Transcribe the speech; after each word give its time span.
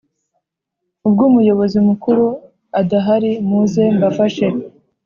ubw 1.07 1.19
Umuyobozi 1.29 1.77
mukuru 1.87 2.25
adahari 2.79 3.31
muze 3.49 3.83
mbafashe 3.95 4.47